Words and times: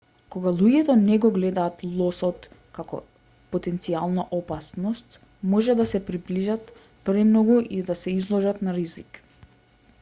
кога 0.33 0.51
луѓето 0.59 0.93
не 1.01 1.17
го 1.25 1.29
гледаат 1.33 1.83
лосот 1.97 2.47
како 2.77 3.01
потенцијална 3.55 4.25
опасност 4.39 5.19
може 5.53 5.77
да 5.81 5.85
се 5.93 6.03
приближат 6.11 6.75
премногу 7.11 7.59
и 7.81 7.83
да 7.91 7.97
се 8.05 8.15
изложат 8.23 8.65
на 8.69 8.79
ризик 8.81 9.21